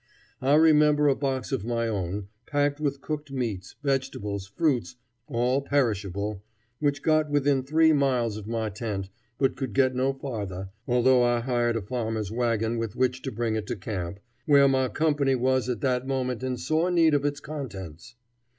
[0.41, 4.95] I remember a box of my own, packed with cooked meats, vegetables, fruits,
[5.27, 6.41] all perishable,
[6.79, 11.41] which got within three miles of my tent, but could get no farther, although I
[11.41, 15.69] hired a farmer's wagon with which to bring it to camp, where my company was
[15.69, 18.15] at that moment in sore need of its contents.